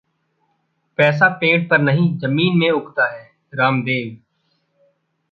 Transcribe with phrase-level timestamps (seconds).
[0.97, 3.31] पैसा पेड़ पर नहीं, जमीन में उगता है:
[3.53, 4.17] रामदेव